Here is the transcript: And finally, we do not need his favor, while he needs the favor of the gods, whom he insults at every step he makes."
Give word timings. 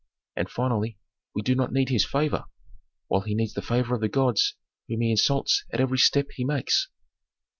And 0.35 0.49
finally, 0.49 0.97
we 1.35 1.43
do 1.43 1.53
not 1.53 1.71
need 1.71 1.89
his 1.89 2.07
favor, 2.07 2.45
while 3.05 3.21
he 3.21 3.35
needs 3.35 3.53
the 3.53 3.61
favor 3.61 3.93
of 3.93 4.01
the 4.01 4.09
gods, 4.09 4.55
whom 4.87 5.01
he 5.01 5.11
insults 5.11 5.63
at 5.71 5.79
every 5.79 5.99
step 5.99 6.25
he 6.33 6.43
makes." 6.43 6.89